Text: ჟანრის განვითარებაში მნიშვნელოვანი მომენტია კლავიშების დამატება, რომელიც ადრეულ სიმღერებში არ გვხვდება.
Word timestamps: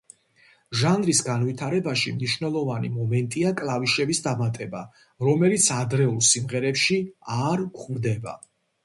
ჟანრის 0.77 1.19
განვითარებაში 1.25 2.13
მნიშვნელოვანი 2.15 2.89
მომენტია 2.93 3.51
კლავიშების 3.59 4.23
დამატება, 4.29 4.81
რომელიც 5.29 5.69
ადრეულ 5.77 6.17
სიმღერებში 6.31 6.99
არ 7.37 7.65
გვხვდება. 7.77 8.35